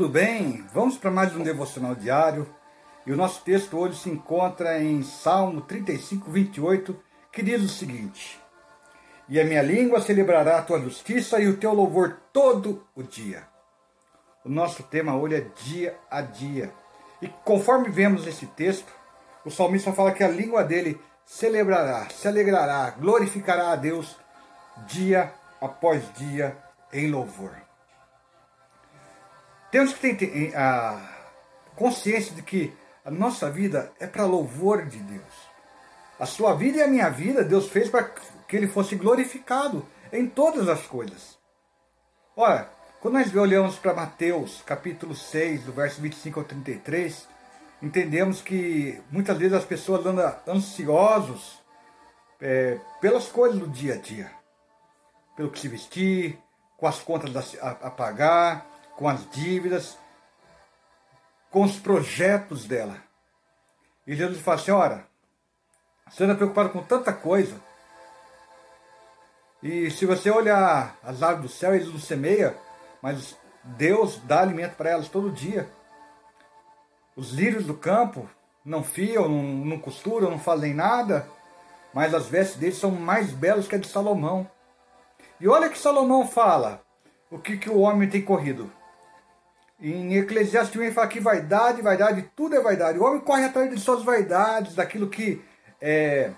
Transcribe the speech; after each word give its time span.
Tudo 0.00 0.12
bem? 0.12 0.64
Vamos 0.72 0.96
para 0.96 1.10
mais 1.10 1.36
um 1.36 1.42
devocional 1.42 1.94
diário. 1.94 2.48
E 3.06 3.12
o 3.12 3.16
nosso 3.16 3.44
texto 3.44 3.76
hoje 3.76 3.98
se 3.98 4.08
encontra 4.08 4.82
em 4.82 5.02
Salmo 5.02 5.60
35, 5.60 6.30
28, 6.30 6.98
que 7.30 7.42
diz 7.42 7.62
o 7.62 7.68
seguinte: 7.68 8.40
E 9.28 9.38
a 9.38 9.44
minha 9.44 9.60
língua 9.60 10.00
celebrará 10.00 10.56
a 10.56 10.62
tua 10.62 10.80
justiça 10.80 11.38
e 11.38 11.48
o 11.48 11.58
teu 11.58 11.74
louvor 11.74 12.16
todo 12.32 12.82
o 12.96 13.02
dia. 13.02 13.46
O 14.42 14.48
nosso 14.48 14.82
tema 14.84 15.14
hoje 15.14 15.34
é 15.34 15.46
dia 15.66 15.94
a 16.10 16.22
dia. 16.22 16.72
E 17.20 17.28
conforme 17.44 17.90
vemos 17.90 18.26
esse 18.26 18.46
texto, 18.46 18.90
o 19.44 19.50
salmista 19.50 19.92
fala 19.92 20.12
que 20.12 20.24
a 20.24 20.28
língua 20.28 20.64
dele 20.64 20.98
celebrará, 21.26 22.08
se 22.08 22.26
alegrará, 22.26 22.88
glorificará 22.98 23.72
a 23.72 23.76
Deus 23.76 24.16
dia 24.86 25.30
após 25.60 26.02
dia 26.14 26.56
em 26.90 27.10
louvor. 27.10 27.69
Temos 29.70 29.92
que 29.92 30.14
ter 30.14 30.56
a 30.56 31.00
consciência 31.76 32.34
de 32.34 32.42
que 32.42 32.74
a 33.04 33.10
nossa 33.10 33.50
vida 33.50 33.92
é 34.00 34.06
para 34.06 34.24
louvor 34.24 34.86
de 34.86 34.98
Deus. 34.98 35.50
A 36.18 36.26
sua 36.26 36.54
vida 36.54 36.78
e 36.78 36.82
a 36.82 36.88
minha 36.88 37.08
vida, 37.08 37.44
Deus 37.44 37.68
fez 37.68 37.88
para 37.88 38.04
que 38.48 38.56
Ele 38.56 38.66
fosse 38.66 38.96
glorificado 38.96 39.86
em 40.12 40.26
todas 40.26 40.68
as 40.68 40.86
coisas. 40.86 41.38
Olha, 42.36 42.68
quando 43.00 43.14
nós 43.14 43.34
olhamos 43.34 43.76
para 43.76 43.94
Mateus, 43.94 44.60
capítulo 44.66 45.14
6, 45.14 45.64
do 45.64 45.72
verso 45.72 46.00
25 46.02 46.40
ao 46.40 46.44
33, 46.44 47.28
entendemos 47.80 48.42
que 48.42 49.00
muitas 49.10 49.38
vezes 49.38 49.54
as 49.54 49.64
pessoas 49.64 50.04
andam 50.04 50.34
ansiosos 50.46 51.62
é, 52.40 52.78
pelas 53.00 53.28
coisas 53.28 53.58
do 53.58 53.68
dia 53.68 53.94
a 53.94 53.96
dia. 53.96 54.30
Pelo 55.36 55.50
que 55.50 55.60
se 55.60 55.68
vestir, 55.68 56.38
com 56.76 56.86
as 56.86 56.98
contas 56.98 57.56
a, 57.62 57.70
a 57.70 57.90
pagar, 57.90 58.66
com 58.96 59.08
as 59.08 59.28
dívidas, 59.30 59.98
com 61.50 61.62
os 61.62 61.78
projetos 61.78 62.64
dela. 62.64 62.96
E 64.06 64.14
Jesus 64.14 64.40
fala 64.40 64.56
assim: 64.56 64.70
ora, 64.70 65.06
você 66.08 66.24
anda 66.24 66.34
preocupado 66.34 66.70
com 66.70 66.82
tanta 66.82 67.12
coisa. 67.12 67.60
E 69.62 69.90
se 69.90 70.06
você 70.06 70.30
olhar 70.30 70.96
as 71.02 71.22
aves 71.22 71.42
do 71.42 71.48
céu, 71.48 71.74
eles 71.74 71.88
não 71.88 71.98
semeiam, 71.98 72.54
mas 73.02 73.36
Deus 73.62 74.18
dá 74.24 74.40
alimento 74.40 74.74
para 74.74 74.90
elas 74.90 75.08
todo 75.08 75.30
dia. 75.30 75.68
Os 77.14 77.32
lírios 77.32 77.66
do 77.66 77.74
campo 77.74 78.28
não 78.64 78.82
fiam, 78.82 79.28
não, 79.28 79.42
não 79.42 79.78
costuram, 79.78 80.30
não 80.30 80.38
fazem 80.38 80.72
nada, 80.72 81.28
mas 81.92 82.14
as 82.14 82.26
vestes 82.26 82.56
deles 82.56 82.78
são 82.78 82.90
mais 82.90 83.32
belas 83.32 83.68
que 83.68 83.74
a 83.74 83.78
de 83.78 83.88
Salomão. 83.88 84.48
E 85.38 85.48
olha 85.48 85.68
que 85.68 85.78
Salomão 85.78 86.26
fala, 86.26 86.82
o 87.30 87.38
que, 87.38 87.56
que 87.56 87.68
o 87.68 87.80
homem 87.80 88.08
tem 88.08 88.22
corrido. 88.22 88.72
Em 89.80 90.14
Eclesiastes 90.18 90.72
também 90.72 90.92
fala 90.92 91.08
que 91.08 91.20
vaidade, 91.20 91.80
vaidade, 91.80 92.30
tudo 92.36 92.54
é 92.54 92.60
vaidade. 92.60 92.98
O 92.98 93.04
homem 93.04 93.20
corre 93.20 93.46
atrás 93.46 93.70
de 93.70 93.80
suas 93.80 94.02
vaidades, 94.04 94.74
daquilo 94.74 95.08
que 95.08 95.42
é, 95.80 96.30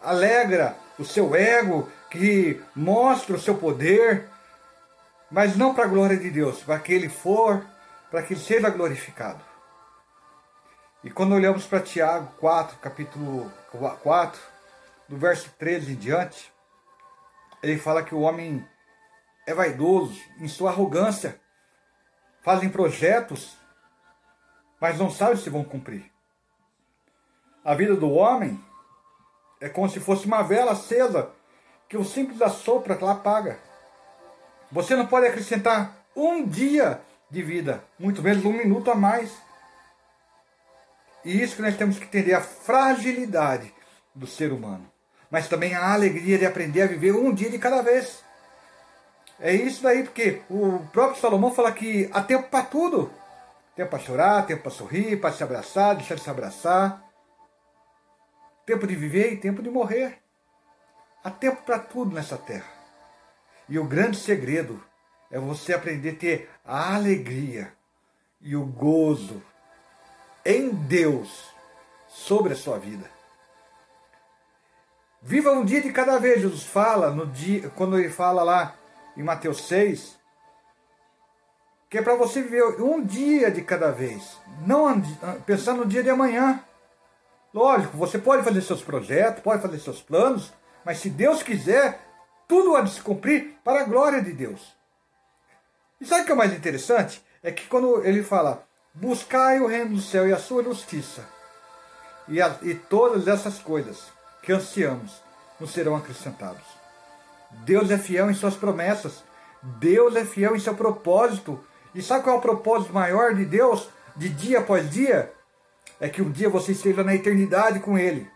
alegra 0.00 0.76
o 0.98 1.04
seu 1.04 1.34
ego, 1.34 1.90
que 2.10 2.60
mostra 2.76 3.34
o 3.34 3.40
seu 3.40 3.56
poder, 3.56 4.28
mas 5.30 5.56
não 5.56 5.74
para 5.74 5.84
a 5.84 5.88
glória 5.88 6.18
de 6.18 6.30
Deus, 6.30 6.62
para 6.62 6.78
que 6.78 6.92
ele 6.92 7.08
for, 7.08 7.64
para 8.10 8.22
que 8.22 8.34
ele 8.34 8.40
seja 8.40 8.68
glorificado. 8.68 9.42
E 11.02 11.10
quando 11.10 11.34
olhamos 11.34 11.64
para 11.64 11.80
Tiago 11.80 12.30
4, 12.38 12.76
capítulo 12.78 13.50
4, 14.02 14.40
do 15.08 15.16
verso 15.16 15.50
13 15.58 15.92
em 15.92 15.96
diante, 15.96 16.52
ele 17.62 17.78
fala 17.78 18.02
que 18.02 18.14
o 18.14 18.20
homem 18.20 18.64
é 19.46 19.54
vaidoso 19.54 20.20
em 20.38 20.46
sua 20.46 20.70
arrogância, 20.70 21.40
fazem 22.42 22.68
projetos, 22.68 23.56
mas 24.80 24.98
não 24.98 25.10
sabem 25.10 25.36
se 25.36 25.48
vão 25.48 25.64
cumprir. 25.64 26.10
A 27.64 27.74
vida 27.74 27.94
do 27.94 28.10
homem 28.10 28.62
é 29.60 29.68
como 29.68 29.88
se 29.88 30.00
fosse 30.00 30.26
uma 30.26 30.42
vela 30.42 30.72
acesa 30.72 31.30
que 31.88 31.96
o 31.96 32.04
simples 32.04 32.42
assopra 32.42 32.98
lá 33.00 33.12
apaga. 33.12 33.58
Você 34.70 34.96
não 34.96 35.06
pode 35.06 35.26
acrescentar 35.26 35.94
um 36.16 36.44
dia 36.44 37.00
de 37.30 37.42
vida, 37.42 37.84
muito 37.98 38.22
menos 38.22 38.44
um 38.44 38.52
minuto 38.52 38.90
a 38.90 38.94
mais. 38.94 39.30
E 41.24 41.40
isso 41.40 41.56
que 41.56 41.62
nós 41.62 41.76
temos 41.76 41.98
que 41.98 42.04
entender, 42.04 42.34
a 42.34 42.40
fragilidade 42.40 43.72
do 44.14 44.26
ser 44.26 44.52
humano. 44.52 44.90
Mas 45.30 45.48
também 45.48 45.74
a 45.74 45.92
alegria 45.92 46.38
de 46.38 46.44
aprender 46.44 46.82
a 46.82 46.86
viver 46.86 47.14
um 47.14 47.32
dia 47.32 47.48
de 47.48 47.58
cada 47.58 47.80
vez. 47.82 48.22
É 49.40 49.52
isso 49.52 49.82
daí, 49.82 50.04
porque 50.04 50.42
o 50.48 50.80
próprio 50.92 51.20
Salomão 51.20 51.52
fala 51.52 51.72
que 51.72 52.08
há 52.12 52.22
tempo 52.22 52.48
para 52.48 52.64
tudo. 52.64 53.10
Tempo 53.74 53.90
para 53.90 53.98
chorar, 53.98 54.46
tempo 54.46 54.62
para 54.62 54.70
sorrir, 54.70 55.20
para 55.20 55.32
se 55.32 55.42
abraçar, 55.42 55.96
deixar 55.96 56.14
de 56.14 56.20
se 56.20 56.30
abraçar. 56.30 57.02
Tempo 58.64 58.86
de 58.86 58.94
viver 58.94 59.32
e 59.32 59.36
tempo 59.36 59.62
de 59.62 59.70
morrer. 59.70 60.22
Há 61.24 61.30
tempo 61.30 61.62
para 61.62 61.78
tudo 61.78 62.14
nessa 62.14 62.36
terra. 62.36 62.70
E 63.68 63.78
o 63.78 63.84
grande 63.84 64.18
segredo 64.18 64.82
é 65.30 65.38
você 65.38 65.72
aprender 65.72 66.10
a 66.10 66.16
ter 66.16 66.50
a 66.64 66.94
alegria 66.94 67.72
e 68.40 68.54
o 68.54 68.64
gozo 68.64 69.42
em 70.44 70.70
Deus 70.70 71.50
sobre 72.08 72.52
a 72.52 72.56
sua 72.56 72.78
vida. 72.78 73.10
Viva 75.22 75.52
um 75.52 75.64
dia 75.64 75.80
de 75.80 75.92
cada 75.92 76.18
vez, 76.18 76.42
Jesus 76.42 76.64
fala 76.64 77.10
no 77.10 77.26
dia, 77.26 77.70
quando 77.70 77.98
ele 77.98 78.10
fala 78.10 78.42
lá 78.42 78.74
em 79.16 79.22
Mateus 79.22 79.66
6, 79.68 80.18
que 81.88 81.98
é 81.98 82.02
para 82.02 82.16
você 82.16 82.42
viver 82.42 82.64
um 82.80 83.04
dia 83.04 83.50
de 83.50 83.62
cada 83.62 83.90
vez, 83.90 84.38
não 84.66 85.02
pensando 85.44 85.80
no 85.80 85.86
dia 85.86 86.02
de 86.02 86.08
amanhã. 86.08 86.64
Lógico, 87.52 87.96
você 87.96 88.18
pode 88.18 88.42
fazer 88.42 88.62
seus 88.62 88.82
projetos, 88.82 89.42
pode 89.42 89.60
fazer 89.60 89.78
seus 89.78 90.00
planos, 90.00 90.52
mas 90.84 90.98
se 90.98 91.10
Deus 91.10 91.42
quiser, 91.42 92.00
tudo 92.48 92.74
há 92.74 92.80
de 92.80 92.92
se 92.92 93.02
cumprir 93.02 93.58
para 93.62 93.82
a 93.82 93.84
glória 93.84 94.22
de 94.22 94.32
Deus. 94.32 94.74
E 96.00 96.06
sabe 96.06 96.22
o 96.22 96.24
que 96.24 96.32
é 96.32 96.34
mais 96.34 96.54
interessante? 96.54 97.22
É 97.42 97.52
que 97.52 97.66
quando 97.66 98.02
ele 98.04 98.22
fala, 98.22 98.66
buscai 98.94 99.60
o 99.60 99.66
reino 99.66 99.96
do 99.96 100.00
céu 100.00 100.26
e 100.26 100.32
a 100.32 100.38
sua 100.38 100.64
justiça, 100.64 101.26
e, 102.26 102.40
a, 102.40 102.56
e 102.62 102.74
todas 102.74 103.28
essas 103.28 103.58
coisas 103.58 104.10
que 104.42 104.52
ansiamos 104.52 105.22
nos 105.60 105.72
serão 105.72 105.94
acrescentados. 105.94 106.81
Deus 107.64 107.90
é 107.90 107.98
fiel 107.98 108.30
em 108.30 108.34
suas 108.34 108.56
promessas. 108.56 109.24
Deus 109.62 110.16
é 110.16 110.24
fiel 110.24 110.56
em 110.56 110.60
seu 110.60 110.74
propósito. 110.74 111.62
E 111.94 112.02
sabe 112.02 112.24
qual 112.24 112.36
é 112.36 112.38
o 112.38 112.42
propósito 112.42 112.92
maior 112.92 113.34
de 113.34 113.44
Deus, 113.44 113.88
de 114.16 114.28
dia 114.28 114.60
após 114.60 114.90
dia? 114.90 115.32
É 116.00 116.08
que 116.08 116.22
um 116.22 116.30
dia 116.30 116.48
você 116.48 116.72
esteja 116.72 117.04
na 117.04 117.14
eternidade 117.14 117.80
com 117.80 117.96
Ele. 117.96 118.28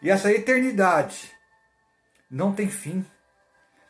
E 0.00 0.08
essa 0.08 0.32
eternidade 0.32 1.30
não 2.30 2.52
tem 2.52 2.68
fim. 2.68 3.04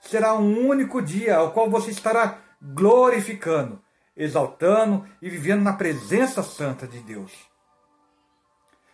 Será 0.01 0.35
um 0.35 0.67
único 0.67 1.01
dia 1.01 1.37
ao 1.37 1.53
qual 1.53 1.71
você 1.71 1.91
estará 1.91 2.39
glorificando, 2.61 3.81
exaltando 4.17 5.07
e 5.23 5.29
vivendo 5.29 5.63
na 5.63 5.75
presença 5.75 6.43
santa 6.43 6.87
de 6.87 6.99
Deus. 7.01 7.33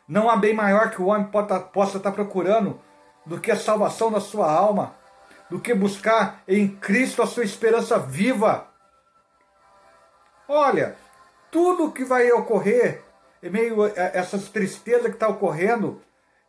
Não 0.07 0.29
há 0.29 0.37
bem 0.37 0.55
maior 0.55 0.91
que 0.91 1.01
o 1.01 1.07
homem 1.07 1.29
possa 1.73 1.97
estar 1.97 2.13
procurando 2.13 2.81
do 3.25 3.41
que 3.41 3.51
a 3.51 3.57
salvação 3.57 4.11
da 4.11 4.21
sua 4.21 4.51
alma 4.51 4.95
do 5.51 5.61
que 5.61 5.75
buscar 5.75 6.43
em 6.47 6.69
Cristo 6.69 7.23
a 7.23 7.27
sua 7.27 7.45
esperança 7.45 7.99
viva. 7.99 8.69
Olha, 10.49 10.97
tudo 11.51 11.93
que 11.93 12.05
vai 12.05 12.31
ocorrer, 12.33 13.03
em 13.43 13.51
meio 13.51 13.83
a 13.83 13.89
essas 13.89 14.49
tristezas 14.49 15.07
que 15.07 15.15
está 15.15 15.29
ocorrendo, 15.29 16.01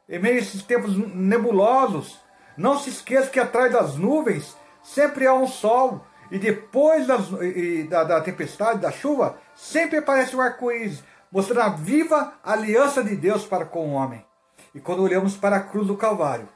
em 0.08 0.20
meio 0.20 0.36
a 0.36 0.40
esses 0.40 0.64
tempos 0.64 0.98
nebulosos, 0.98 2.20
não 2.56 2.80
se 2.80 2.90
esqueça 2.90 3.30
que 3.30 3.40
atrás 3.40 3.72
das 3.72 3.96
nuvens 3.96 4.56
sempre 4.84 5.28
há 5.28 5.34
um 5.34 5.48
sol, 5.48 6.04
e 6.30 6.38
depois 6.38 7.08
das, 7.08 7.30
e 7.42 7.84
da, 7.84 8.04
da 8.04 8.22
tempestade, 8.22 8.80
da 8.80 8.92
chuva, 8.92 9.38
sempre 9.56 9.98
aparece 9.98 10.36
um 10.36 10.42
arco-íris, 10.42 11.04
mostrando 11.32 11.62
a 11.62 11.70
viva 11.70 12.34
aliança 12.44 13.04
de 13.04 13.16
Deus 13.16 13.46
para 13.46 13.66
com 13.66 13.90
o 13.90 13.94
homem. 13.94 14.26
E 14.74 14.80
quando 14.80 15.04
olhamos 15.04 15.36
para 15.36 15.58
a 15.58 15.64
cruz 15.64 15.88
do 15.88 15.96
Calvário, 15.96 16.48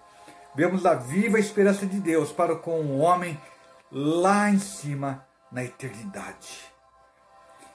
vemos 0.56 0.86
a 0.86 0.94
viva 0.94 1.40
esperança 1.40 1.86
de 1.86 2.00
Deus 2.00 2.32
para 2.32 2.56
com 2.56 2.82
o 2.82 3.00
homem 3.00 3.40
lá 3.92 4.50
em 4.50 4.60
cima 4.60 5.26
na 5.52 5.64
eternidade. 5.64 6.72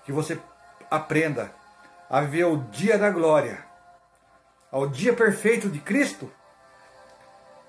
Que 0.04 0.12
você 0.12 0.38
aprenda 0.90 1.52
a 2.08 2.20
viver 2.20 2.44
o 2.44 2.58
dia 2.58 2.98
da 2.98 3.10
glória, 3.10 3.64
ao 4.70 4.86
dia 4.86 5.12
perfeito 5.12 5.68
de 5.68 5.80
Cristo, 5.80 6.30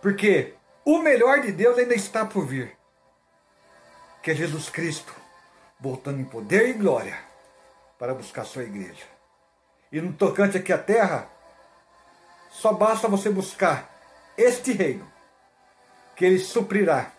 porque 0.02 0.56
o 0.86 1.00
melhor 1.00 1.42
de 1.42 1.52
Deus 1.52 1.78
ainda 1.78 1.96
está 1.96 2.26
por 2.26 2.46
vir, 2.46 2.78
que 4.22 4.32
é 4.32 4.36
Jesus 4.36 4.70
Cristo, 4.70 5.14
voltando 5.80 6.22
em 6.22 6.26
poder 6.26 6.70
e 6.70 6.74
glória 6.74 7.18
para 7.98 8.14
buscar 8.14 8.46
sua 8.46 8.64
igreja. 8.64 9.06
E 9.92 10.00
no 10.02 10.14
tocante 10.14 10.58
aqui 10.58 10.72
à 10.72 10.78
terra, 10.78 11.30
só 12.50 12.74
basta 12.74 13.08
você 13.08 13.30
buscar 13.30 13.97
este 14.38 14.72
reino, 14.72 15.06
que 16.16 16.26
ele 16.26 16.40
suprirá 16.40 17.12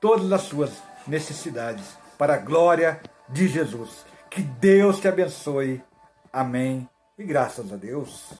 todas 0.00 0.30
as 0.32 0.42
suas 0.42 0.70
necessidades 1.06 1.96
para 2.16 2.34
a 2.34 2.38
glória 2.38 3.00
de 3.28 3.48
Jesus. 3.48 4.04
Que 4.30 4.42
Deus 4.42 5.00
te 5.00 5.08
abençoe. 5.08 5.82
Amém. 6.32 6.88
E 7.18 7.24
graças 7.24 7.72
a 7.72 7.76
Deus. 7.76 8.32